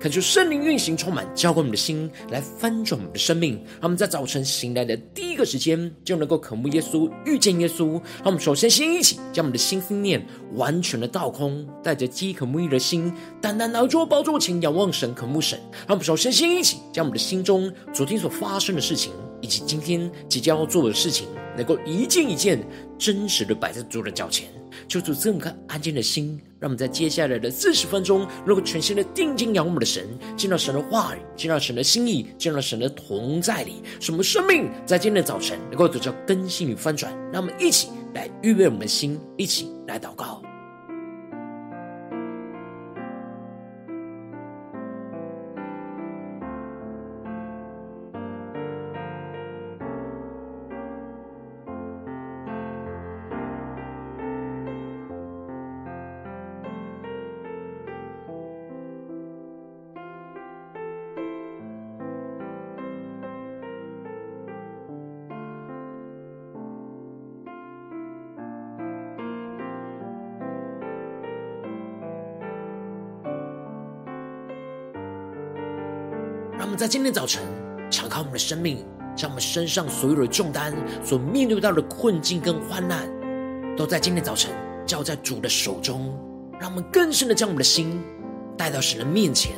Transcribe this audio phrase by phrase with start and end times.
[0.00, 3.54] 恳求圣灵运行，充满浇灌我们的心，来翻转我们的生命。
[3.80, 7.94] 让我们在早晨醒来的第一个时间，就能够渴慕耶稣，遇见耶稣。
[8.18, 15.58] 让我们首先先一起将我们的心思念完全的倒空，带着饥渴沐浴的心，单单来到宝座前仰望神，渴慕神。
[15.88, 22.58] 让我们首先先一起将我们的心中昨天所发生的事情，以及今天即将要做的事情，能够一件一件
[22.98, 24.48] 真实的摆在主的脚前。
[24.86, 30.06] 求主赐我们颗安静的心，让我们在接下来的四十分钟，能够全心的定睛仰望我们的神，
[30.36, 37.12] 见到神的话语，见到神的心意，见到神的同在里，使我们生命在今天的早晨能够得到更新与翻转。
[37.32, 40.40] 让我们一起来预备我们的心，一起来祷告。
[76.78, 77.42] 在今天早晨
[77.90, 80.72] 敞开我们的生命，将我们身上所有的重担、
[81.04, 83.10] 所面对到的困境跟患难，
[83.76, 84.52] 都在今天早晨
[84.86, 86.16] 交在主的手中。
[86.60, 88.00] 让我们更深的将我们的心
[88.56, 89.56] 带到神的面前，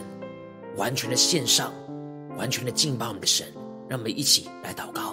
[0.78, 1.70] 完全的献上，
[2.38, 3.46] 完全的敬拜我们的神。
[3.86, 5.09] 让我们一起来祷告。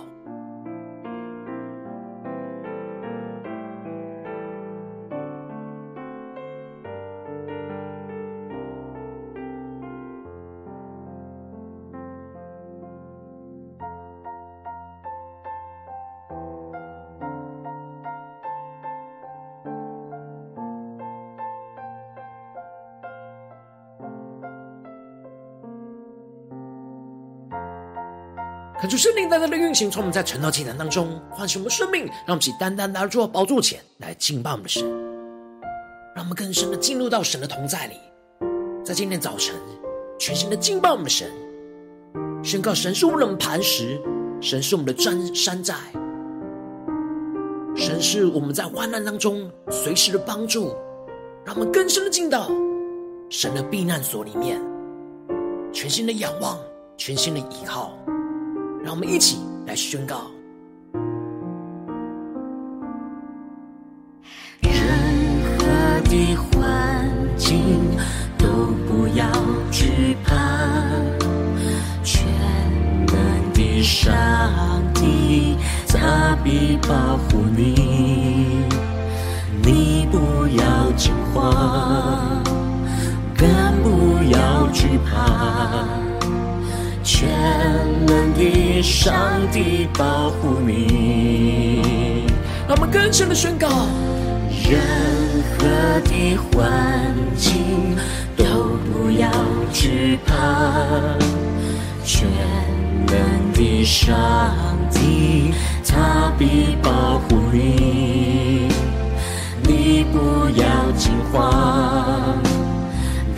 [28.97, 34.83] 求圣灵单单的运行，从我们在晨祷祭坛当中唤醒我们生命，让我们起单单来到宝座前来敬拜我们的神，
[36.15, 37.95] 让我们更深的进入到神的同在里，
[38.83, 39.53] 在今天早晨
[40.17, 41.30] 全新的敬拜我们的神，
[42.43, 44.02] 宣告神是我们磐石，
[44.41, 45.75] 神是我们的山山寨，
[47.75, 50.75] 神是我们在患难当中随时的帮助，
[51.45, 52.49] 让我们更深的进到
[53.30, 54.59] 神的避难所里面，
[55.71, 56.57] 全新的仰望，
[56.97, 57.93] 全新的依靠。
[58.83, 60.21] 让我们一起来宣告：
[64.61, 64.71] 任
[65.58, 65.65] 何
[66.10, 67.58] 的环境
[68.37, 68.48] 都
[68.87, 69.30] 不要
[69.71, 70.36] 惧怕，
[72.04, 72.26] 全
[73.08, 74.10] 能的上
[74.93, 78.64] 帝他必保护你，
[79.61, 82.42] 你不要惊慌，
[83.37, 83.48] 更
[83.83, 86.06] 不要惧怕。
[87.09, 87.25] 全
[88.05, 89.15] 能的上
[89.49, 92.25] 帝保护你，
[92.67, 93.69] 让我们更深的宣告：
[94.69, 94.77] 任
[95.57, 97.95] 何的环境
[98.35, 98.43] 都
[98.91, 99.31] 不要
[99.71, 100.35] 惧怕，
[102.03, 102.27] 全
[103.07, 104.05] 能的上
[104.91, 105.53] 帝
[105.87, 108.67] 他必保护你，
[109.63, 112.37] 你不要惊慌，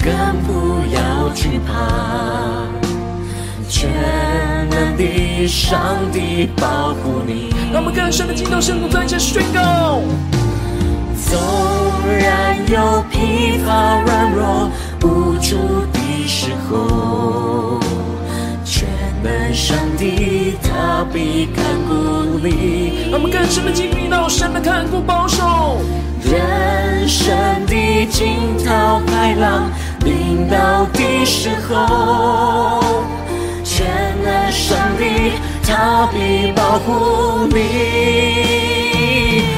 [0.04, 2.89] 更不要惧怕。
[3.70, 3.88] 全
[4.72, 10.02] 能的上帝保护你，让我们更深的进到圣所，再一次宣告：
[11.30, 11.40] 纵
[12.18, 14.72] 然有疲乏、软弱、
[15.04, 17.80] 无助的时候，
[18.66, 18.88] 全
[19.22, 23.08] 能上帝他必看顾你。
[23.12, 25.78] 让我们更深的经历到神的看顾保守，
[26.24, 27.38] 人生
[27.68, 29.70] 的惊涛骇浪
[30.04, 33.04] 临到的时候。
[33.80, 33.88] 全
[34.22, 35.32] 能上帝，
[35.66, 37.56] 他必保护你。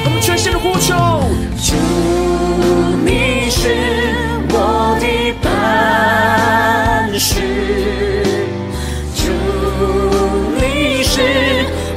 [0.05, 0.93] 我们全心的呼求，
[1.57, 1.73] 主，
[3.03, 3.73] 你是
[4.51, 7.41] 我的磐石，
[9.15, 9.31] 主，
[10.61, 11.17] 你是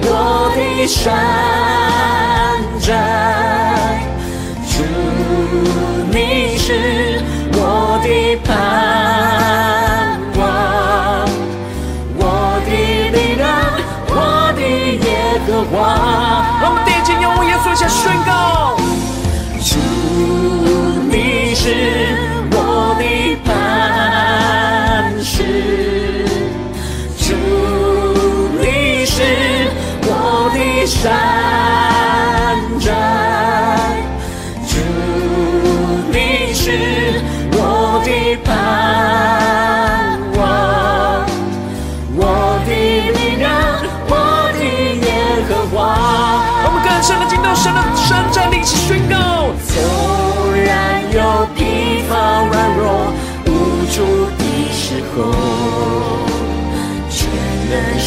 [0.04, 1.12] 我的山
[2.80, 4.00] 寨，
[4.72, 4.82] 主，
[6.10, 7.20] 你是
[7.52, 8.08] 我的
[8.46, 9.03] 磐。
[18.14, 18.76] 宣告：
[19.60, 19.74] 主，
[21.10, 21.64] 你是
[22.52, 23.50] 我的磐
[25.20, 25.42] 石；
[27.18, 27.34] 主，
[28.60, 29.18] 你是
[30.02, 31.33] 我的山。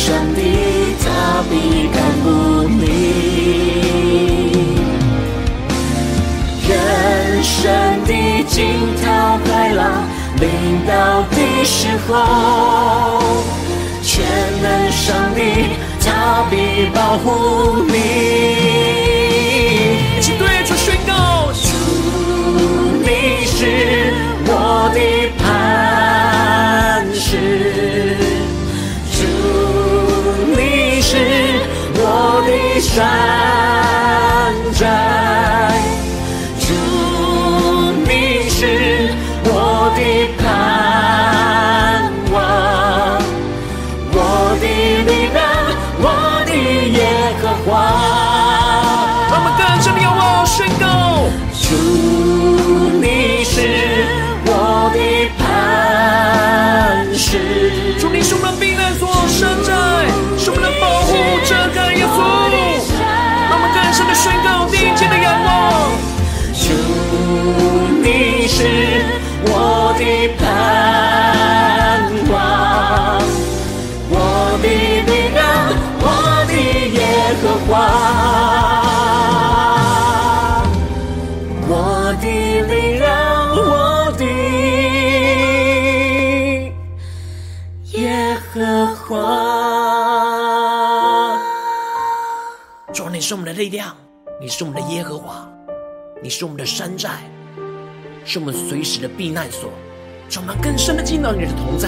[0.07, 0.39] 上帝
[1.03, 2.25] 他必看顾
[2.63, 2.81] 你。
[6.69, 7.53] 人生
[8.05, 8.11] 的
[8.47, 8.55] 惊
[9.03, 10.07] 涛骇浪
[10.39, 10.47] 临
[10.87, 10.93] 到
[11.23, 13.21] 的时候，
[14.01, 14.23] 全
[14.61, 15.41] 能上帝
[15.99, 16.55] 他必
[16.95, 18.96] 保护你。
[32.97, 33.26] 的
[68.47, 68.63] 是
[69.43, 70.03] 我的
[70.39, 70.41] 盼
[72.31, 72.35] 望，
[74.09, 74.15] 我
[74.61, 74.65] 的
[75.05, 75.37] 力量，
[75.99, 76.05] 我
[76.47, 76.53] 的
[76.95, 76.99] 耶
[77.41, 77.69] 和华，
[81.67, 81.71] 我
[82.21, 82.25] 的
[82.63, 83.05] 力量，
[83.53, 83.61] 我
[84.17, 84.23] 的
[87.99, 88.01] 耶
[88.53, 88.55] 和
[88.95, 89.05] 华。
[92.93, 93.93] 主，你是我们的力量，
[94.41, 95.45] 你是我们的耶和华，
[96.23, 97.09] 你是我们的山寨。
[98.27, 99.71] 是我们随时的避难所，
[100.29, 101.87] 让我们更深的进到你的同在，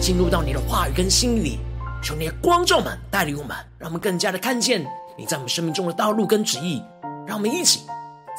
[0.00, 1.58] 进入到你的话语跟心里，
[2.00, 4.86] 求你的光照们带领我们，让我们更加的看见
[5.18, 6.80] 你在我们生命中的道路跟旨意。
[7.26, 7.80] 让我们一起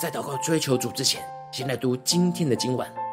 [0.02, 1.22] 在祷告追求主之前，
[1.52, 3.05] 先来读今天的经文。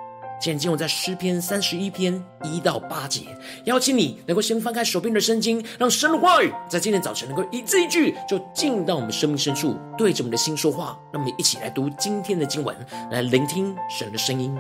[0.43, 3.21] 今天经文在诗篇三十一篇一到八节，
[3.63, 10.99] 邀请你能够先翻开手边的圣经，让神的话语在今天早晨能够一字一句就进到我们生命深处，对着我们的心说话。
[11.13, 12.77] 让我们一起来读今天的经文，
[13.13, 14.53] 来聆听神的声音。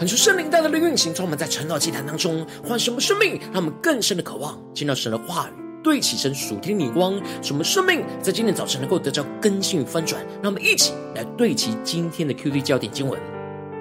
[0.00, 5.52] 很出圣灵带来的运行，从我们在晨祷祭坛当中换什么生命，让我们更深的渴望见到神的话语，
[5.84, 10.24] 对齐神属天的眼光，什么生命在今天早晨能够得到更新与翻转。
[10.42, 13.20] 让我们一起来对齐今天的 QD 焦点经文，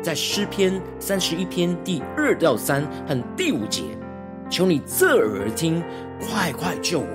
[0.04, 3.84] 在诗篇三十一篇第二到三和第五节，
[4.50, 5.82] 求你侧耳听，
[6.20, 7.08] 快快救我，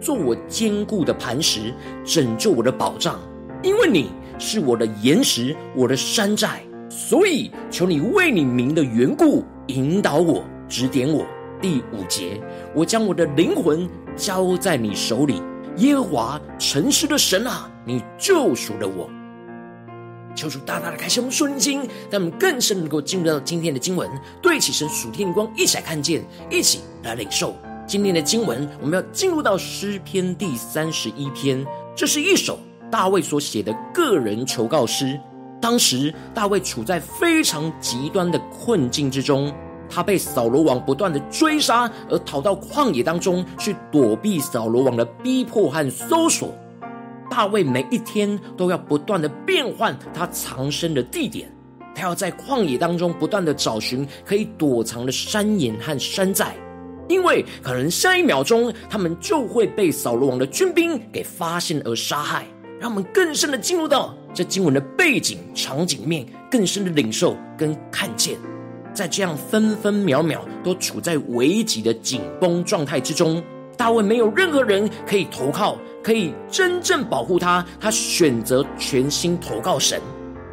[0.00, 1.72] 做我坚固的磐石，
[2.04, 3.20] 拯救我的保障，
[3.62, 6.64] 因为你是我的岩石，我的山寨。
[7.02, 11.24] 所以，求你为你名的缘故引导我、指点我。
[11.58, 12.38] 第五节，
[12.74, 15.42] 我将我的灵魂交在你手里，
[15.78, 19.08] 耶和华诚实的神啊，你救赎了我。
[20.36, 21.80] 求主大大的开启我们顺经，
[22.10, 24.08] 让我们更深能够进入到今天的经文，
[24.42, 28.68] 对起神属天的光，一起来看见，一起来领受今天的经文。
[28.78, 31.66] 我们要进入到诗篇第三十一篇，
[31.96, 32.58] 这是一首
[32.90, 35.18] 大卫所写的个人求告诗。
[35.60, 39.52] 当时大卫处在非常极端的困境之中，
[39.88, 46.54] 他被扫罗王不断的追杀，而逃到旷野当中去躲避扫罗王的逼迫和搜索。
[47.28, 51.52] 大卫每一天都要不断的变换他藏身的地点，
[51.94, 56.56] 他要在旷野当中不断的找寻可以躲藏的山岩和山寨，
[57.08, 62.46] 因为可能下一秒钟他们就会被扫罗王的军兵给发现而杀害。
[62.80, 68.38] 让我们更深的进入到这经文的背景场景面，更深的领受跟看见，
[68.94, 73.42] 在这样分分秒秒都处在危急的紧绷状态之中，
[73.76, 80.00] 大卫没有任何人可以投靠，可以真正保护他，他选择全心投靠神。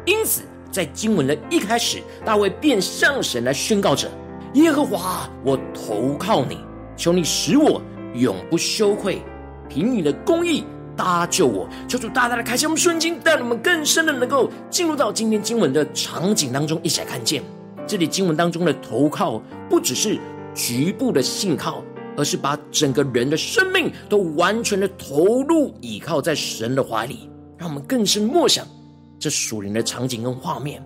[0.04, 4.10] 因此，在经文的一开始，大卫便向神来宣告着
[4.54, 6.58] ：“耶和华，我投靠你，
[6.96, 7.80] 求你使我
[8.14, 9.22] 永不羞愧，
[9.68, 10.64] 凭你的公义。”
[10.98, 17.40] 搭救我，求主大大的开启我们瞬间，带我们更深的能够进入到今天经文的场景当中，一起来看见
[17.86, 19.40] 这里经文当中的投靠，
[19.70, 20.18] 不只是
[20.56, 21.84] 局部的信靠，
[22.16, 27.30] 而是把整个人的生命都完全的投入倚靠在神的怀里。
[27.56, 28.66] 让我们更深默想
[29.20, 30.84] 这属灵的场景跟画面。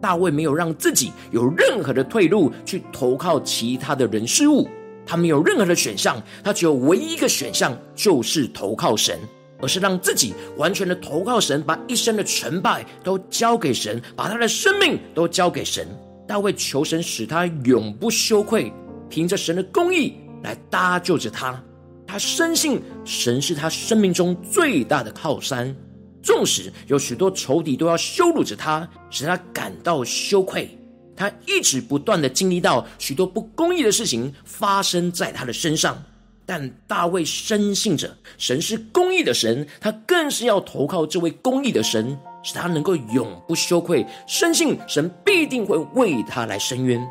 [0.00, 4.68] 大卫没有让自己有任何的退路去投靠其他的人事物，
[5.04, 9.18] 他没有任何的选项，他只有唯一一个选项，就是投靠神。
[9.60, 15.86] 而是让自己完全的投靠神，把一生的成败都交给神，把他的生命都交给神。
[16.26, 18.72] 大卫求神使他永不羞愧，
[19.08, 21.62] 凭着神的公义来搭救着他。
[22.06, 25.74] 他深信神是他生命中最大的靠山，
[26.22, 30.70] 纵使有许多仇敌都要羞辱着他，使他感到羞愧。
[31.16, 36.00] 他一直不断的经历到许多不公义的事情发生在他的身上。
[36.48, 44.06] 但大卫深信着神是公义的神，他更是要投靠这位公义的神，使他能够永不羞愧。
[44.26, 47.06] 深信神必定会为他来伸冤，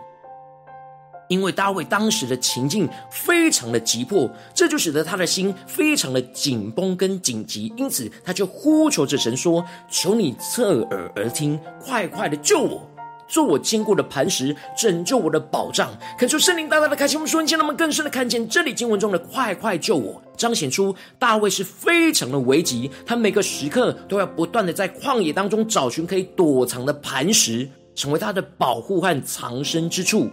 [1.29, 12.89] 因为大卫当时的情境非常的急迫，这就使得他的心非常的紧绷跟紧急，因此他就呼求着神说：“求你侧耳而听，快快的救我。”
[13.28, 15.90] 做我坚固的磐石，拯救我的保障。
[16.18, 30.30] 恳求圣灵大大的开启我们瞬间，让我们更深的看见这里经文中的“快快救我”，彰显出大卫是非常的危急，他每个时刻都要不断的在旷野当中找寻可以躲藏的磐石，成为他的保护和藏身之处。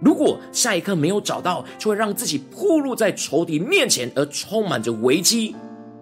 [0.00, 5.54] 如果下一刻没有找到，就会让自己暴露在仇敌面前，而充满着危机。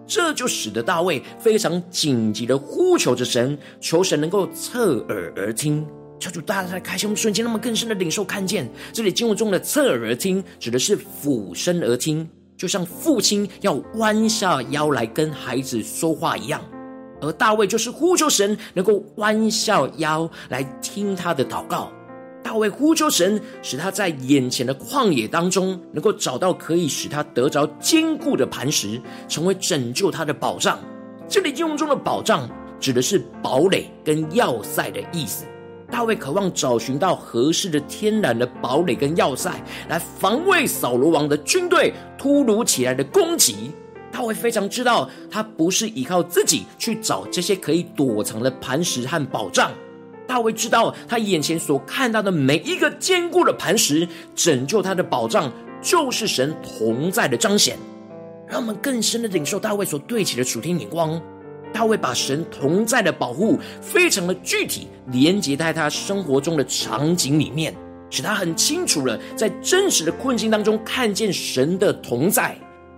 [0.07, 5.85] 这就使得大卫非常紧急的呼求着神，求神能够侧耳而听。
[6.21, 16.61] 求主大大的开启我们瞬间，那么更深的领受看见，这里经文中的侧耳听，指的是俯身而听，就像父亲要弯下腰来跟孩子说话一样。
[17.21, 21.91] 而大卫就是呼求神能够弯下腰来听他的祷告。
[22.43, 30.79] 大卫呼求神，使他在眼前的旷野当中，能够找到可以使他得着坚固的磐石，成为拯救他的保障。
[31.27, 32.47] 这里经文中的保障，
[32.79, 35.45] 指的是堡垒跟要塞的意思。
[35.91, 39.51] 大卫渴望找寻到合适的天然的堡垒跟要塞，
[39.89, 43.71] 来防卫扫罗王的军队突如其来的攻击。
[44.11, 49.71] 大卫非常知道，他不是依靠自己去找这些可以躲藏的磐石和保障。
[50.25, 57.77] 大卫知道，他眼前所看到的每一个坚固的磐石，拯救他的保障，就是神同在的彰显。
[58.47, 61.21] 让我们更深的领受大卫所对齐的属天眼光。
[61.73, 67.75] 大卫把神同在的保护非常的具体连接在他生活中的场景里面，
[68.09, 72.57] 使他很清楚了在真实的困境当中看见神的同在。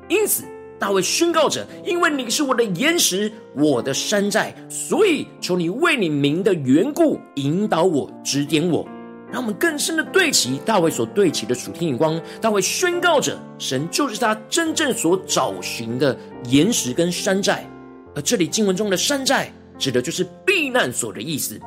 [0.10, 0.44] 因此，
[0.80, 8.86] 大卫宣告着：“因为你是我的岩石，我的山寨，所以求你为你名的缘故引导我，指点我。”
[9.32, 12.22] 让我们更深的对齐大卫所对齐的属天眼光。
[12.40, 16.16] 大卫宣告着，神就是他真正所找寻的
[16.50, 17.68] 岩石跟山寨。
[18.16, 21.60] 而这里经文中的山寨，指的就是避难所的意思。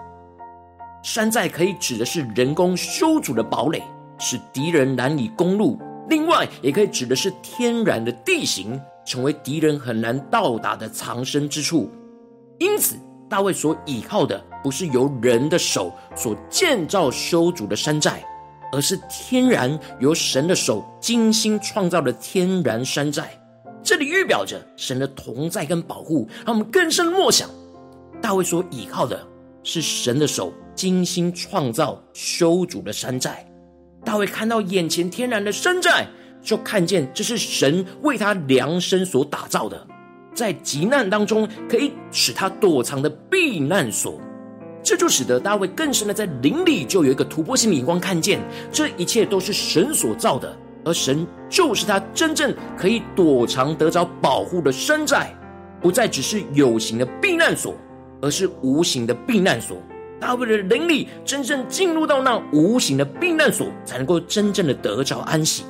[1.02, 3.82] 山寨可以指的是人工修筑的堡垒，
[4.18, 11.90] 使敌人难以攻入；另外，也可以指的是天然的地形，成为敌人很难到达的藏身之处。
[12.58, 12.96] 因此，
[13.28, 18.24] 大卫所倚靠的不是由人的手所建造修筑的山寨，
[18.72, 23.30] 而是天然由神的手精心创造的天然山寨。
[24.06, 27.48] 预表着神的同在跟保护，让我们更深默想，
[28.20, 29.26] 大卫所倚靠的
[29.62, 33.46] 是神的手精心创造修筑的山寨。
[34.04, 36.06] 大卫看到眼前天然的山寨，
[36.40, 39.86] 就看见这是神为他量身所打造的。
[40.32, 44.20] 在急难当中，可以使他躲藏的避难所，
[44.82, 48.40] 这就使得大卫更深的在灵里就有一个突破性的眼光，看见
[48.70, 50.54] 这一切都是神所造的，
[50.86, 55.34] 而神就是他真正可以躲藏得着保护的山寨，
[55.80, 57.74] 不再只是有形的避难所，
[58.22, 59.76] 而是无形的避难所。
[60.20, 65.64] 大卫的灵力真正进入到那无形的避难所，才能够真正的得着安息。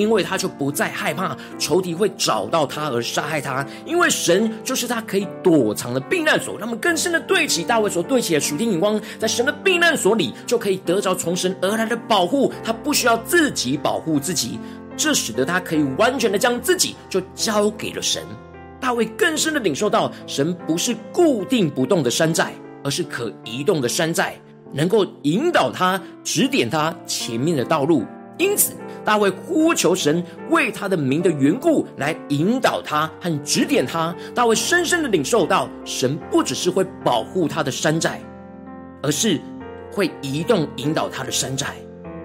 [0.00, 6.58] 因为他就不再害怕仇敌会找到他而杀害他，因为神就是他可以躲藏的避难所。
[6.58, 14.58] 让我们更深的对齐大卫所对齐的属天眼光，在神的避难所里就可以得着从神而来的保护，他不需要自己保护自己，
[14.96, 18.22] 这使得他可以完全的将自己就交给了神。
[18.80, 24.34] 大卫更深的领受到，神不是固定不动的山寨，而是可移动的山寨，
[24.72, 28.04] 能够引导他、指点他前面的道路。
[28.40, 28.72] 因此，
[29.04, 34.16] 大卫呼求神为他的名的缘故来引导他和指点他。
[34.34, 38.18] 大卫深深的领受到，神不只是会保护他的山寨，
[39.02, 39.38] 而是
[39.92, 41.74] 会移动引导他的山寨，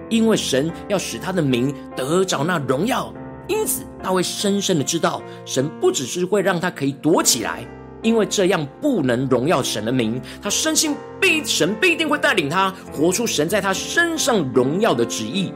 [0.08, 3.12] 因为神要使他的名得着那荣耀。
[3.46, 7.62] 因此，大卫深深的知道，神不只是会让他可以躲起来，
[8.00, 10.18] 因为这样不能荣耀神的名。
[10.40, 15.52] 他深信必神必定会带领他活出神在他身上荣耀的旨意。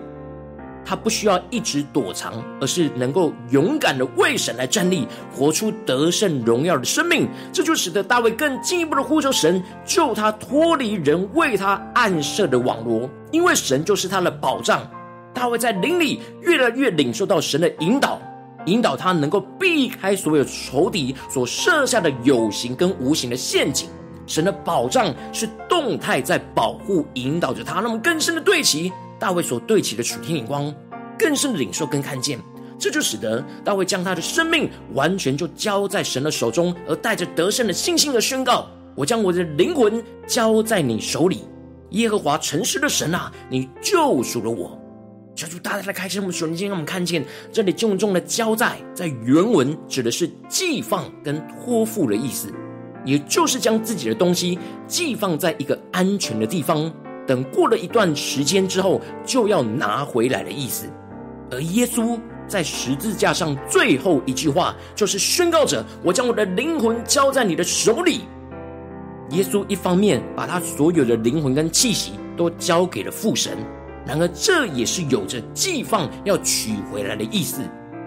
[0.85, 7.29] 他不需要一直躲藏，而是能够勇敢的为神来站立，活出得胜荣耀的生命。
[7.53, 14.89] 这就使得大卫更进一步的呼求神，救他脱离人为他暗设的网罗，因为神就是他的保障。
[15.33, 18.21] 大卫在灵里越来越领受到神的引导，
[18.67, 23.89] 引导他能够避开所有仇敌所设下的有形跟无形的陷阱。
[24.27, 28.93] 神的保障是动态在保护、引导着他，那么更深的对齐。
[29.21, 30.75] 大卫所对齐的属天眼光，
[31.19, 32.41] 更深的领受跟看见，
[32.79, 41.45] 这就使得大卫将他的生命完全就交在神的手中，而带着得胜的信心而宣告：我将我的灵魂交在你手里，
[41.91, 44.77] 耶和华诚实的神啊，你救赎了我。
[45.37, 52.53] 求主大大的开启我们属灵眼睛，让我们看见这里重重的交在，在原文指的是寄放跟托付的意思，
[53.05, 56.93] 也就是将自己的东西寄放在一个安全的地方。
[57.31, 60.87] 等过了一段时间之后，就要拿回来的意思。
[61.49, 68.23] 而耶稣在十字架上最后一句话，就是宣告着：“我将我的灵魂交在你的手里。”
[69.31, 73.57] 耶稣一方面把他所有的灵魂跟气息都交给了父神，
[74.05, 77.63] 然而这也是有着寄放要取回来的意思。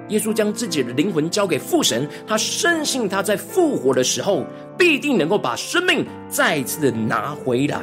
[0.10, 4.46] 耶稣将自己的灵魂交给父神，他深信他在复活的时候
[4.78, 7.82] 必定能够把生命再次的拿回来。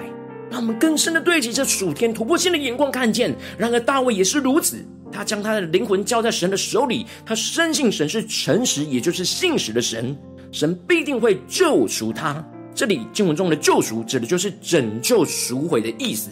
[0.51, 3.35] 让我们更深的对齐这属天突破性的眼光，看见。
[3.57, 10.17] 然而大卫也是如此，他将他的灵魂交在神的手里，他深信神是诚实，也就是信实的神，
[10.51, 12.45] 神必定会救赎他。
[12.75, 16.31] 这里经文中的救赎，指的就是拯救赎回的意思。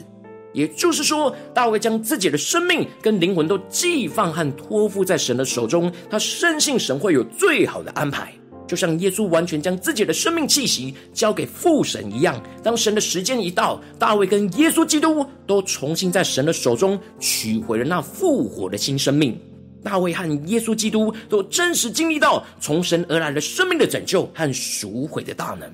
[0.52, 8.33] 也就是说，大卫将自己的生命跟灵魂都寄放和托付在神的手中，他深信神会有最好的安排。
[8.68, 19.37] 就像耶稣完全将自己的生命气息交给父神一样，当神的时间一到，大卫跟耶稣基督都重新在神的手中取回了那复活的新生命。
[19.83, 25.70] 大卫和耶稣基督都真实经历到从神而来的生命的拯救和赎回的大能。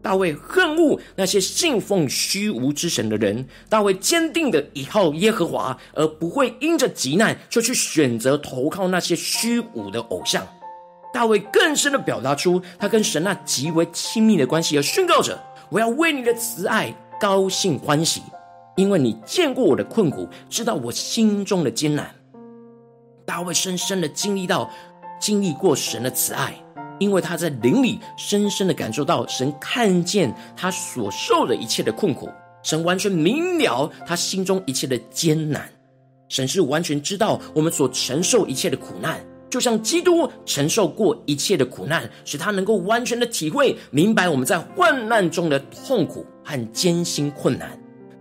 [0.00, 10.46] 大卫恨恶那些信奉虚无之神的人，大卫坚定的依靠耶和华，而不会因着急难就去选择投靠那些虚无的偶像。
[11.12, 18.22] 大卫更深的表达出他跟神那极为亲密的关系，而宣告着：“我要为你的慈爱高兴欢喜，
[18.76, 22.14] 因为你见过我的困苦，知道我心中的艰难。”
[23.24, 24.70] 大卫深深的经历到、
[25.20, 26.54] 经历过神的慈爱，
[26.98, 32.28] 因为他在灵里深深的感受到神看见他所受的一切的困苦，
[32.62, 35.68] 神完全明了他心中一切的艰难，
[36.28, 47.78] 神是完全知道我们所承受一切的苦难，就像基督承受过一切的苦难，使他能够完全的体会明白我们在患难中的痛苦和艰辛困难。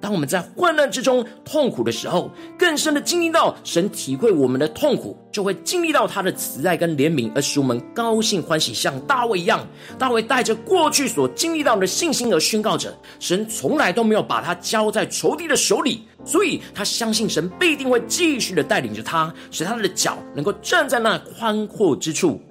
[0.08, 9.68] 当我们在患难之中痛苦的时候，更深的经历到神体会我们的痛苦，就会经历到他的慈爱跟怜悯，而使我们高兴欢喜，像大卫一样。
[10.00, 22.42] 大卫带着过去所经历到的信心而宣告着：神从来都没有把他交在仇敌的手里，所以他相信神必定会继续的带领着他，使他的脚能够站在那宽阔之处。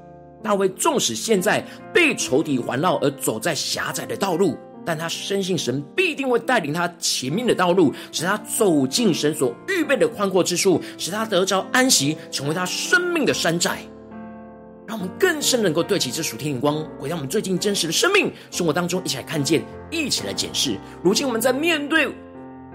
[0.44, 1.64] 大卫纵使现在
[1.94, 4.58] 被仇敌环绕而走在狭窄的道路。
[4.86, 13.80] 但他深信神必定会带领他前面的道路，使他走进神所预备的宽阔之处，使他得着安息，成为他生命的山寨。
[14.86, 20.78] 让我们更深能够对齐这属天的光，回到我们最近真实的生命生活当中，一起来看见，一起来检视。
[21.02, 22.08] 如今我们在面对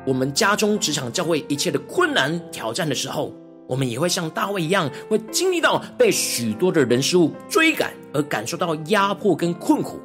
[0.05, 3.33] 我们家中、职场、教会一切的困难挑战的时候，
[3.65, 9.97] 我们也会像大卫一样，会经历到被许多的人事物追赶，而感受到压迫跟困苦。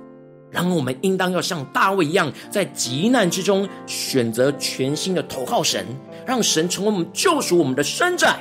[0.57, 5.85] 然而，我们应当要像大卫一样，在极难之中选择全新的投靠神，
[6.27, 8.39] 让神成为我们救赎我们的山寨。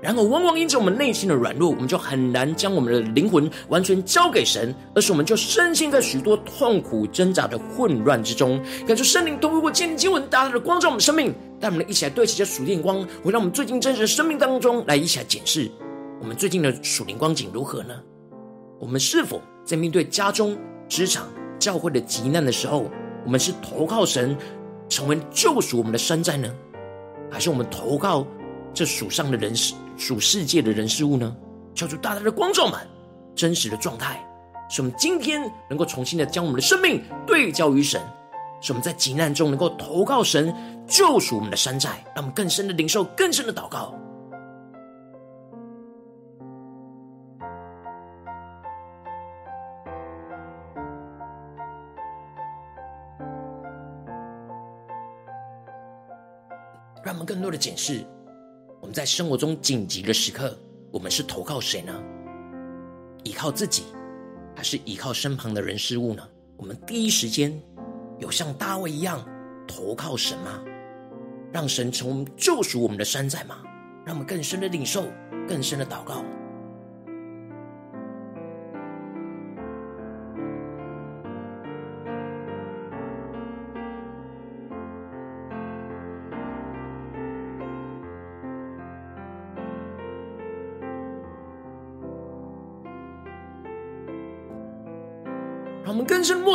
[0.00, 8.58] 然而，往往因着我们内心的软弱，我们就很难将我们的灵魂完全交给神，而是我们就深陷在许多痛苦挣扎的混乱之中。
[8.86, 15.70] 感谢圣灵透过今天经文大大的光照我们生命，带我们一起来对齐这属灵光，回到我们最近真实的生命当中来，一起来检视
[16.18, 17.94] 我们最近的属灵光景如何呢？
[18.80, 20.56] 我们是否在面对家中、
[20.88, 21.28] 职场，
[21.58, 22.90] 教会的急难的时候，
[23.24, 24.36] 我们是投靠神，
[24.88, 26.52] 成为救赎我们的山寨呢，
[27.30, 28.26] 还是我们投靠
[28.72, 31.36] 这属上的人事、属世界的人事物呢？
[31.74, 32.78] 求主大大的光照们
[33.34, 34.18] 真实的状态，
[34.68, 38.00] 使我们今天能够重新的将我们的生命对焦于神，
[38.60, 40.52] 使我们在急难中能够投靠神，
[40.86, 43.94] 救赎我们的山寨，让我们更深的领受、更深的祷告。
[57.28, 58.02] 更多的检视，
[58.80, 60.58] 我们在生活中紧急的时刻，
[60.90, 61.92] 我们是投靠谁呢？
[63.22, 63.82] 依靠自己，
[64.56, 66.26] 还是依靠身旁的人事物呢？
[66.56, 67.52] 我们第一时间
[68.18, 69.22] 有像大卫一样
[69.66, 70.64] 投靠神吗？
[71.52, 73.56] 让神从救赎我们的山寨吗？
[74.06, 75.04] 让我们更深的领受，
[75.46, 76.24] 更深的祷告。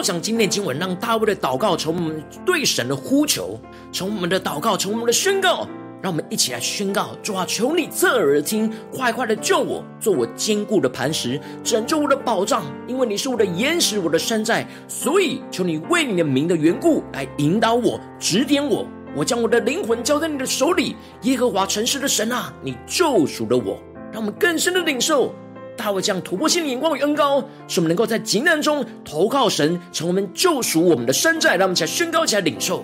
[0.04, 3.58] 想今天经文，让大卫的祷告从我们对神的呼求，
[3.94, 5.66] 从我们的祷告，从我们的宣告，
[6.02, 18.86] 让我们一起来宣告：主啊，求你侧耳听，快快的救我，做我坚固的磐石，拯救我的保障，因为你是我的岩石，我的山寨，所以求你为你的名的缘故来引导我，指点我。
[19.16, 23.80] 我将我的灵魂交在你的手里，耶和华诚实的神啊，你救赎了我。
[24.12, 25.34] 让我们更深的领受。
[25.76, 31.56] 大卫将突破性的眼光与恩高，使我们能够在极难中投靠神，成为我们救赎我们的山寨。
[31.56, 32.84] 让我们一起来宣告，一起来领受。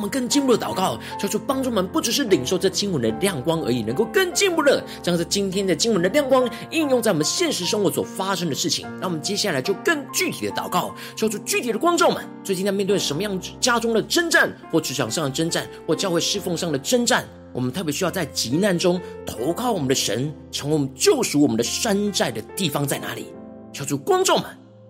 [0.00, 8.88] 我们更进一步的祷告，求主帮助我们，不只是领受这经文的亮光而已，能够更进步的将这今天的经文的亮光应用在我们现实生活所发生的事情。
[8.98, 23.26] 那我们接下来就更具体的祷告，求主具体的光照们，最近在面对什么样家中的征战，或职场上的征战，或教会侍奉上的征战，我们特别需要在急难中投靠我们的神，成为我们救赎我们的山寨的地方在哪里？
[23.70, 24.46] 求主光照们，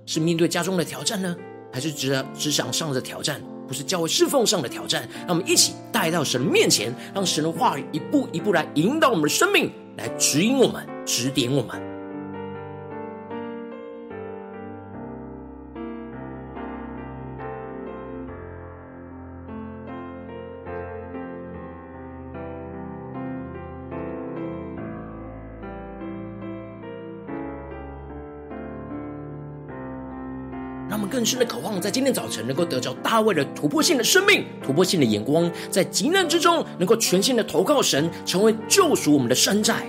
[0.06, 1.34] 是面对家中的挑战呢，
[1.72, 3.42] 还是职职场上的挑战？
[3.70, 11.89] 不是教会侍奉上的挑战，让我们一起带到神面前，让神的话语一步一步来引导我们的生命，来指引我们、指点我们。
[30.90, 39.86] 让我们更深的渴望，在今天早晨能够得着大卫的突破性的生命、突破性的眼光，在极难之中能够全心的投靠神，成为救赎我们的山寨。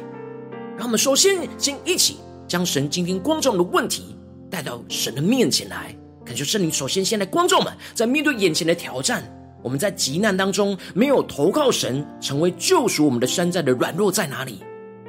[0.78, 4.16] 让我们首先先一起将神今天光照的问题
[4.48, 9.24] 带到神的面前来，感谢圣灵首先先来光照我们，在面对眼前的挑战，
[9.64, 14.60] 我们在极难当中没有投靠神，成为救赎我们的山寨的软弱在哪里？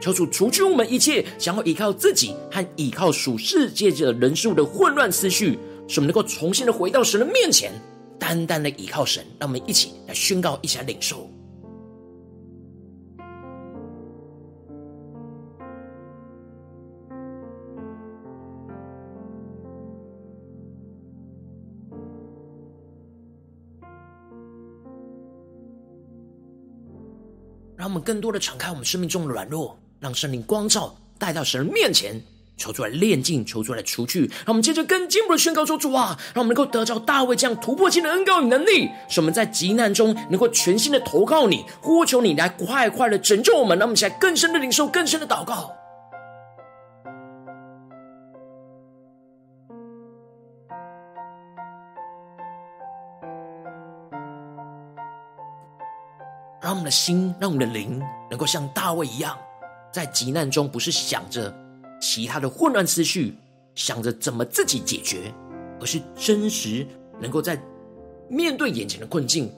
[0.01, 7.73] 求主除去我们一切想要依靠自己和依靠属世界的人数的混乱思绪，使我们能够重新的回到神的面前，
[8.19, 9.25] 单单的依靠神。
[9.39, 11.29] 让我们一起来宣告，一起来领受。
[27.77, 29.79] 让我们更多的敞开我们生命中的软弱。
[29.99, 32.21] 让圣灵光照带到神的面前，
[32.63, 34.21] 求出来炼净，求出来除去。
[34.21, 45.73] 让我们接着更进一步的宣告说：“主啊，让我们能够得着大卫这样突破性的恩膏与能力，使我们在极难中能够全心的投靠你，呼求你来快快的拯救我们。”让我们起来更深的领受，更深的祷告。
[56.61, 59.37] 让我们的心，让我们的灵，能够像大卫一样。
[59.91, 61.53] 在极难中，不是想着
[62.03, 63.33] 其他的混乱思绪，
[63.77, 65.33] 想着怎么自己解决，
[65.81, 66.85] 而是真实
[67.21, 67.57] 能够在
[68.29, 69.49] 面对眼前的困境，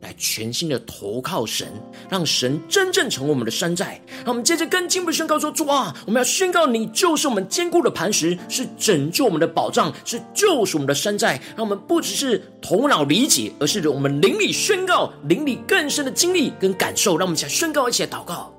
[0.00, 1.68] 来全心的投靠神，
[2.10, 4.00] 让神真正成为我们的山寨。
[4.24, 11.40] 让我们接着跟进步宣告说：主啊，我们要宣告你就是我们坚固的磐石，是拯救我们的保障，是救赎我们的山寨。
[11.56, 17.16] 让我们不只是头脑理解，而是我们灵里宣告，灵里更深的经历跟感受。
[17.16, 18.52] 让我们一起来宣告，一起来祷告。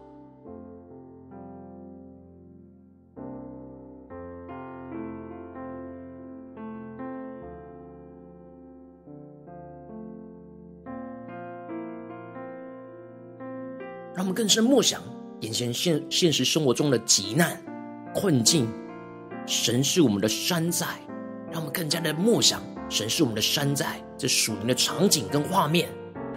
[14.34, 15.02] 更深默想
[15.42, 17.62] 眼前现现实生活中的急难
[18.14, 18.68] 困境，
[19.46, 20.88] 神是我们的山寨。
[21.52, 25.88] 让我们更加的默想，神是我们的山寨，这属灵的场景跟画面。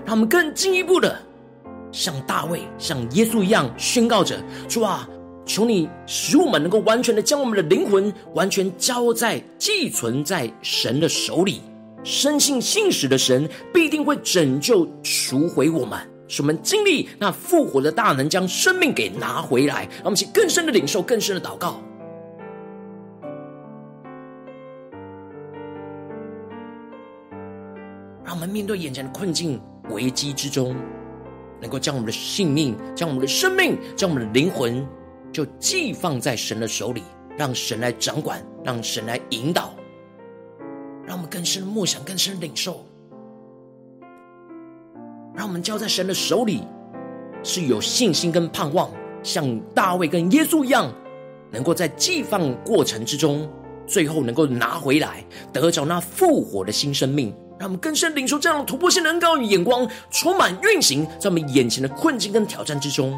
[0.05, 1.19] 让我们更进一步的，
[1.91, 5.09] 像大卫、像耶稣一样宣告着：主啊，
[5.47, 11.63] 求你使我们能够完全的将我们的灵魂完全交在寄存在神的手里，
[12.05, 15.99] 深信信实的神必定会拯救赎回我们。
[16.29, 19.85] 使我们经历那复活的大能，将生命给拿回来。
[19.97, 21.81] 让我们去更深的领受，更深的祷告。
[28.25, 29.61] 让我们面对眼前的困境、
[29.91, 30.75] 危机之中，
[31.61, 34.85] 能够将我们的性命、将我们的生命、将我们的灵魂，
[35.33, 37.05] 就寄放在神的手里，
[37.39, 39.75] 让神来掌管，让神来引导。
[41.07, 42.85] 让我们更深的默想，更深的领受。
[45.47, 46.63] 我们交在神的手里，
[47.45, 48.91] 是有信心跟盼望，
[49.23, 50.93] 像大卫跟耶稣一样，
[51.53, 53.49] 能够在寄放过程之中，
[53.87, 57.33] 最后能够拿回来，得着那复活的新生命。
[57.59, 63.17] 让我们更深领受这样的突破性的恩膏与眼光，充满运行在我们眼前的困境跟挑战之中。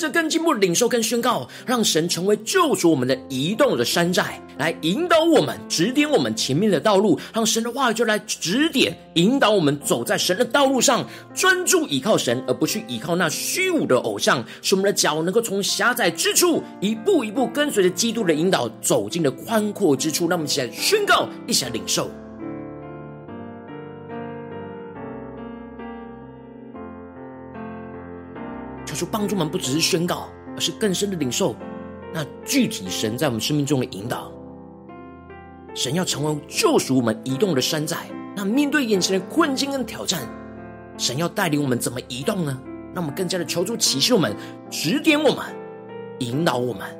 [0.00, 7.20] 着更进一步领受跟宣告，让神成为救赎我们的移动的山寨，来引导我们、指点我们前面的道路。
[7.34, 14.42] 让神的话语就来指点、引导我们走在神的道路上，专注依靠神，而不去依靠那虚无的偶像。
[14.62, 20.26] 使我们的脚能够从狭窄之处一步一步跟随着基督的引导，走进了宽阔之处。
[20.26, 22.10] 让我们一起来宣告，一起来领受。
[28.94, 31.54] 就帮助们，不只是宣告，而是更深的领受
[32.12, 34.30] 那具体神在我们生命中的引导。
[35.74, 38.06] 神要成为救赎我们移动的山寨。
[38.36, 40.22] 那面对眼前的困境跟挑战，
[40.98, 42.60] 神要带领我们怎么移动呢？
[42.94, 44.34] 让我们更加的求助启示我们，
[44.70, 45.44] 指点我们，
[46.18, 46.99] 引导我们。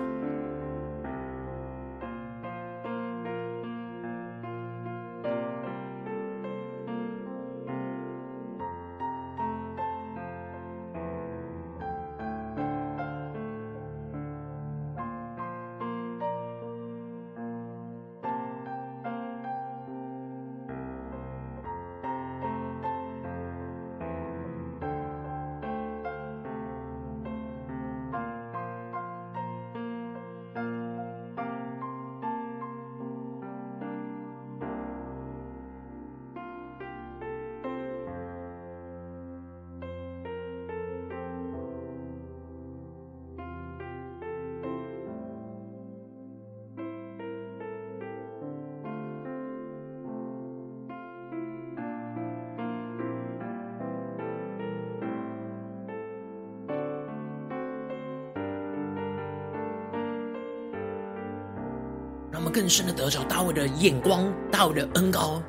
[62.51, 65.41] 更深的得着大卫的眼光，大卫的恩高，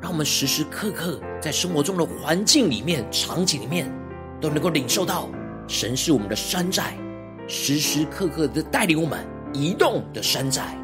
[0.00, 3.90] 让我们时时刻刻在生活中的环境里面、场景里面，
[4.40, 5.28] 都能够领受到
[5.66, 6.96] 神是我们的山寨，
[7.48, 10.78] 时时刻刻的带领我们移动的山寨。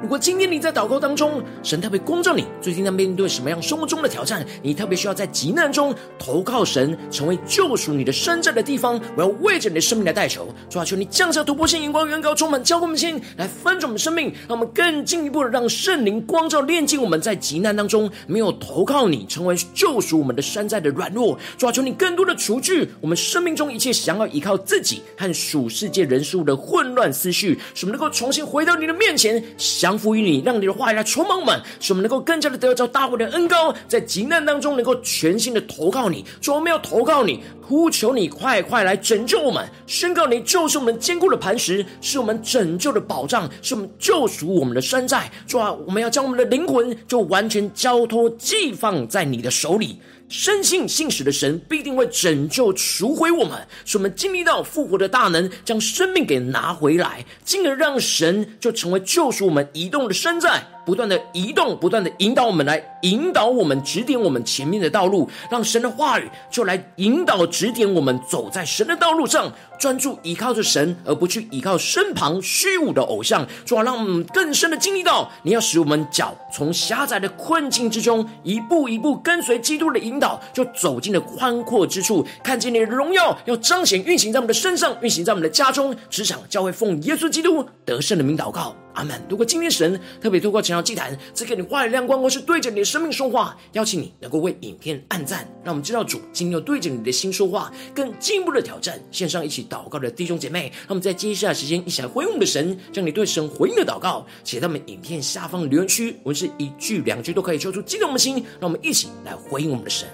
[0.00, 4.46] 如果今天你在祷告当中，神特别光照你，最近在面对什么样生活中的挑战？
[4.62, 9.00] 你特别需要在急难中投靠神，成为救赎你的山寨的地方。
[9.16, 21.36] 我要为着你的生命来代求，主啊，求你降下突破性眼光，远高充满，浇灌我们心，来翻转我们生命，让我们更进一步的让圣灵光照炼净我们在急难当中没有投靠你，成为救赎我们的山寨的软弱。
[21.56, 29.42] 主啊，求你更多的除去我们生命中一切想要依靠自己和属世界人事物的混乱思绪，使我们能够重新回到你的面前。
[29.56, 36.22] 想降服于你，让你的话语来充满我们，使我们能够更加的得着大卫的恩膏，在急难当中能够全心的投靠你。
[36.42, 45.32] 主，我们要投靠你，呼求你快快来拯救我们，宣告你就是我们坚固的磐石，是我们拯救的保障，是我们救赎我们的山寨。
[45.46, 49.98] 主啊，我们要将我们的灵魂就完全交托寄放在你的手里。
[50.28, 60.66] 深信信使的神必定会拯救赎回我们，使我们经历到复活的大能，将生命给拿回来，进而让神就成为救赎我们移动的山寨。
[60.88, 73.46] 不断的移动，不断的引导我们，来引导我们，指点我们前面的道路，让神的话语就来引导、指点我们走在神的道路上，专注依靠着神，而不去依靠身旁虚无的偶像。
[73.66, 88.74] 主啊，让我们更深的经历到，你要使我们脚从狭窄的困境之中，一步一步跟随基督的引导，就走进了宽阔之处，看见你的荣耀，要彰显运行在我们的身上，运行在我们的家中、职场、教会，奉耶稣基督得胜的名祷告。
[88.98, 89.22] 阿门。
[89.28, 99.00] 如果今天神特别透过晨祷祭坛赐给你话语亮光，或是对着你的生命说话，邀请你能够为影片按赞，让我们知道主今天有对着你的心说话，更进一步的挑战。
[99.12, 110.08] 线上一起祷告的弟兄姐妹，让我们在接下来时间一起来回应我们的神，将你对神回应的祷告写在我们影片下方留言区，文字一句两句都可以说出激动的心，让我们一起来回应我们的神。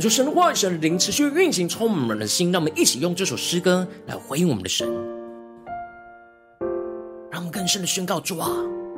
[0.00, 2.50] 恳求神的话语、神的灵持续运行，充满我们的心。
[2.50, 4.88] 让我们一起用这首诗歌来回应我们的神，
[7.30, 8.50] 让我们更深的宣告：主啊，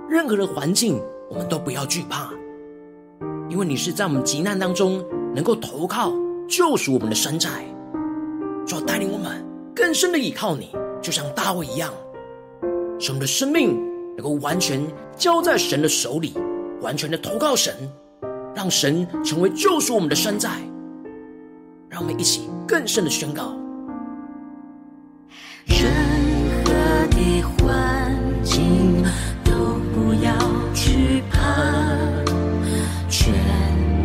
[0.08, 2.30] 任何的环境我们都不要惧怕，
[3.50, 6.12] 因为你是在我们急难当中能够投靠、
[6.48, 7.50] 救赎我们的山寨。
[8.64, 9.44] 主啊，带领我们
[9.74, 10.70] 更深的依靠你，
[11.02, 11.92] 就像大卫一样，
[13.00, 13.76] 使我们的生命
[14.16, 14.80] 能够完全
[15.16, 16.32] 交在神的手里，
[16.80, 17.74] 完全的投靠神，
[18.54, 20.60] 让神成为救赎我们的山寨。
[21.92, 23.54] 让我们一起更深的宣告。
[25.66, 25.92] 任
[26.64, 26.72] 何
[27.10, 29.04] 的环境
[29.44, 30.32] 都不要
[30.72, 31.38] 惧怕，
[33.10, 33.34] 全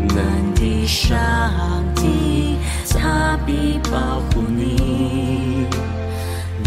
[0.09, 1.17] 能的上
[1.95, 2.57] 帝
[2.89, 5.65] 他必保护你，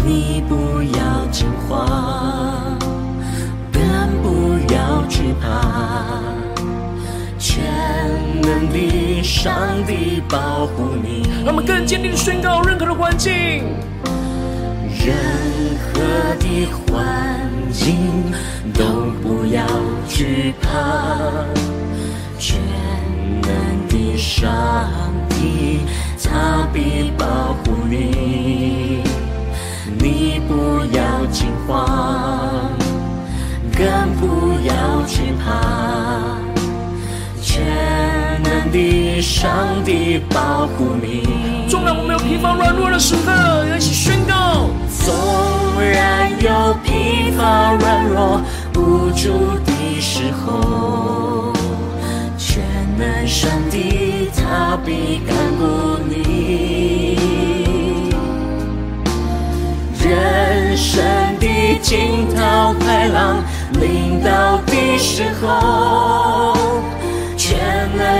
[0.03, 2.79] 你不要惊慌，
[3.71, 3.81] 更
[4.23, 5.61] 不要惧怕，
[7.37, 7.61] 全
[8.41, 9.00] 能的。
[9.23, 9.53] 上
[9.85, 11.29] 帝保护你。
[11.43, 13.31] 让我们更坚定的宣告：任何的环境，
[15.03, 15.15] 任
[15.79, 16.01] 何
[16.39, 18.31] 的环境
[18.73, 18.83] 都
[19.21, 19.65] 不要
[20.07, 20.69] 惧怕，
[22.37, 22.59] 全
[23.41, 24.41] 能的上
[25.29, 25.79] 帝
[26.23, 29.03] 他必保护你，
[29.99, 32.71] 你不要惊慌，
[33.75, 36.50] 更不要惧怕。
[37.41, 41.67] 全能的上帝保护你。
[41.67, 44.69] 纵然我们有疲乏软弱的时刻，一起宣告。
[45.03, 45.15] 纵
[45.81, 48.41] 然有疲乏软弱
[48.75, 51.51] 无助的时候，
[52.37, 52.61] 全
[52.97, 57.17] 能上帝他必看顾你。
[60.03, 61.03] 人生
[61.39, 61.47] 的
[61.81, 63.43] 惊涛骇浪
[63.79, 66.90] 临到的时候。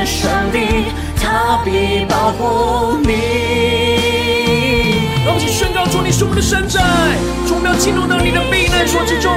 [0.06, 3.10] 上帝，他必保护你。
[5.24, 6.82] 让我们一起宣告：主，你是我们的山寨，
[7.48, 9.32] 主，我们要进入到你的避难所之中，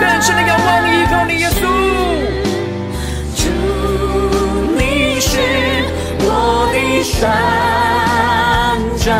[0.00, 1.60] 更深的仰望依靠你，耶稣。
[3.34, 3.48] 主，
[4.78, 5.38] 你是
[6.20, 7.20] 我的山
[8.96, 9.10] 寨，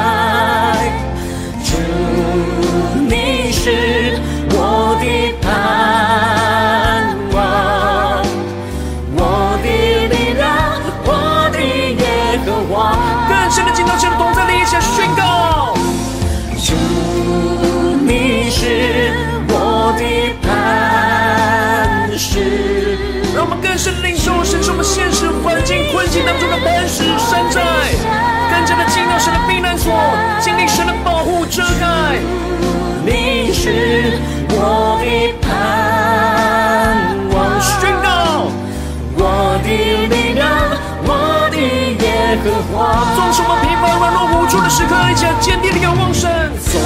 [45.41, 46.31] 坚定的仰望神。
[46.65, 46.81] 纵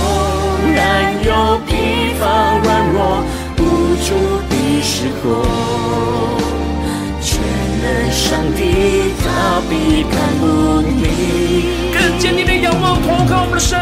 [0.75, 2.25] 然有疲乏
[2.63, 3.23] 软弱
[3.59, 3.61] 无
[4.07, 4.09] 助
[4.49, 4.53] 的
[4.83, 5.25] 时候，
[7.21, 7.31] 全
[7.83, 9.25] 能上帝他
[9.69, 10.43] 必看顾
[10.81, 11.93] 你。
[11.93, 13.79] 更坚定的仰望，投靠我们的神。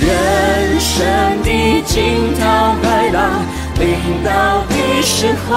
[0.00, 3.42] 人生的惊涛骇浪
[3.78, 5.52] 临到的时候，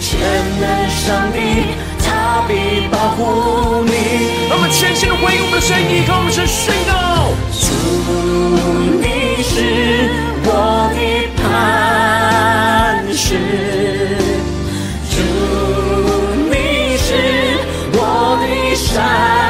[0.00, 0.10] 全
[0.60, 1.73] 能上帝。
[2.34, 3.92] 他必保护你。
[4.48, 7.62] 让我们全心的回应我们的神，依靠我们的神宣告：主，
[8.98, 10.10] 你是
[10.42, 10.98] 我的
[11.38, 13.38] 磐石；
[15.14, 15.16] 主，
[16.50, 17.08] 你是
[17.92, 19.43] 我的山。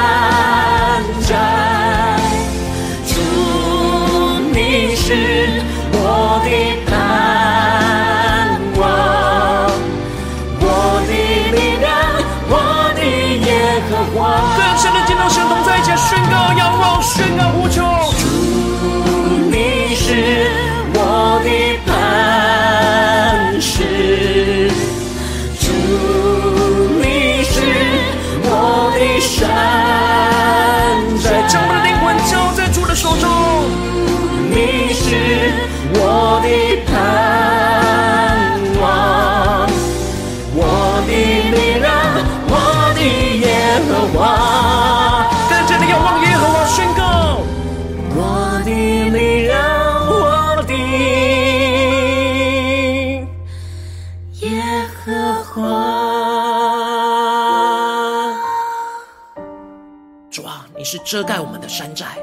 [60.84, 62.18] 是遮盖我们的山寨，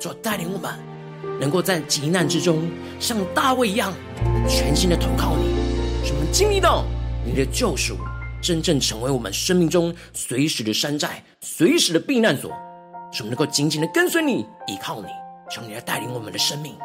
[0.00, 0.74] 主带领我们，
[1.40, 3.94] 能够在极难之中，像大卫一样，
[4.48, 5.44] 全心的投靠你，
[6.04, 6.84] 使我们经历到
[7.24, 7.96] 你的救赎，
[8.42, 12.50] 真正成为我们生命中随时的山寨，随时的避难所，
[13.12, 15.06] 使我们能够紧紧的跟随你，依靠你，
[15.48, 16.76] 求你来带领我们的生命。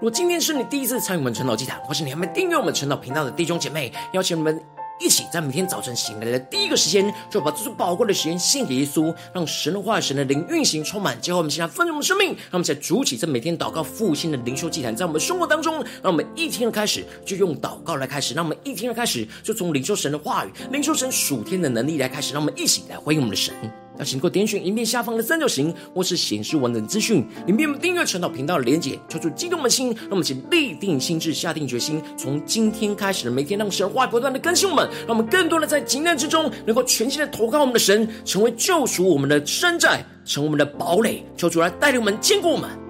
[0.00, 4.58] 如果今天是你第一次参与我们晨祷祭坛，或是你还没订阅我们晨祷频道的弟兄姐妹，邀请你们
[4.98, 23.54] 一起在每天早晨醒来的第一个时间，就把这最宝贵的时间献给耶稣，让神的话、神的灵运行充满，结合我们现在丰盛的生命，让我们在主起这每天祷告复兴的灵修祭坛，在我们生活当中，让我们一天的开始就用祷告来开始，让我们一天的开始就从灵修神的话语、灵修神属天的能力来开始，让我们一起来回应我们的神。
[24.00, 42.89] 要请各位点选影片下方的三角形，或是显示完整资讯，里面订阅传道频道的连结，求出激动的心，让我们请立定心智，下定决心，从今天开始的每天，让神话不断的更新我们，让我们更多的在急难之中，能够全心的投靠我们的神，成为救赎我们的山寨，成为我们的堡垒，求主来带领我们，坚固我们。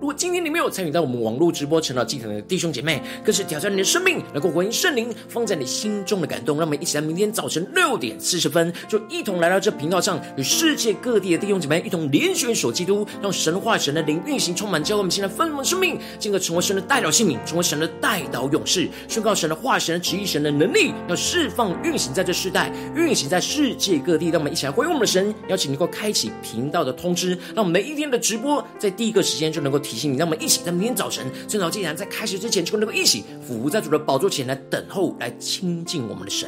[0.00, 6.56] 如果今天你没有参与到我们网络直播成长祭坛的弟兄姐妹，更是挑战你的生命，能够回应圣灵放在你心中的感动。
[6.56, 24.28] 让我们一起在明天早晨六点四十分，就一同来到这频道上，与世界各地的弟兄姐妹一同连续守基督，让神话神的灵运行充满，教会我们现在丰盛生命，进而成为神的代表性命，成为神的代祷勇士，宣告神的化、神的旨意、神的能力，要释放运行在这世代，运行在世界各地。
[24.28, 29.80] 让我们一起来回应我们的神，邀请能够开启频道的通知，让我们每一天的直播在第一个时间就能够。
[29.88, 36.46] 提醒你，让我们一起在明天早晨，趁早竟然在开始之前，就能够一起俯伏在主的宝座前来等候，来亲近我们的神。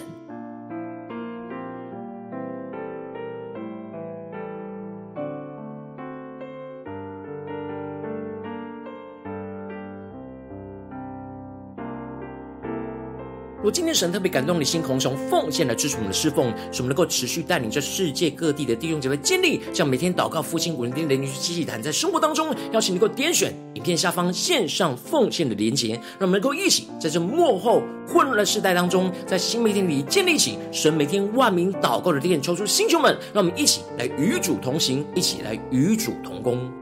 [13.63, 36.80] 如今天神特别感动你心，空从奉献来支持我们的侍奉，使我们能够持续带领着世界各地的弟兄姐妹建立，像每天祷告复兴稳定的灵修祭坛，在生活当中，邀请你能够点选影片下方线上奉献的连结，让我们能够一起在这幕后混乱的世代当中，在新媒体里建立起神每天万名祷告的殿，抽出星球们，让我们一起来与主同行，一起来与主同工。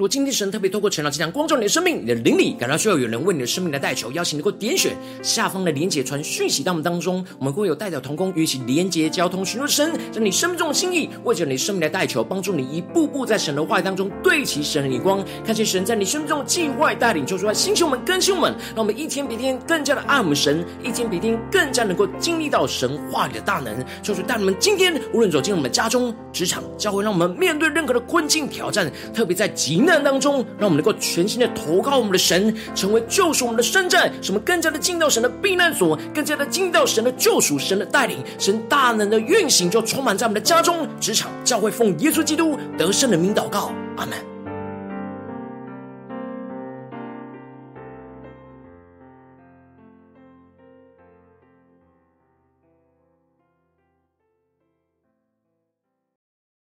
[0.00, 23.84] 如果今天神特别透过陈老这样光照你的生命，你的灵里感到需要有人为你的生命来代求，邀请能够点选下方的连结传讯息到我们当中，我们会有代表同工与其连结交通，寻求神在你生命中的心意，为着你生命来代求，帮助你一步步在神的话语当中对齐神的眼光，看见神在你生命中的计划带领，求主来兴起我们更新我们，让我们一天比一天更加的爱我们神，一天比一天更加能够经历到神话语的大能。
[24.02, 44.29] 求主带你们今天无论走进我们的家中、职场、教会，让我们面对任何的困境挑战，特别在急难当中，让我们能够全心的投靠我们的神，成为救赎我们的山寨，什么更加的进到神的避难所，更加的进到神的救赎、神的带领、神大能的运行，就充满在我们的家中、职场、教会，奉耶稣基督得胜的名祷告，阿门。